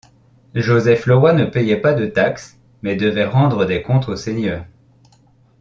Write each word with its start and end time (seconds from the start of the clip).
Joseph 0.55 1.05
Leroy 1.05 1.33
ne 1.35 1.45
payait 1.45 1.79
pas 1.79 1.93
de 1.93 2.07
taxe 2.07 2.57
mais 2.81 2.95
devait 2.95 3.23
rendre 3.25 3.65
des 3.65 3.83
comptes 3.83 4.09
au 4.09 4.15
seigneur. 4.15 4.65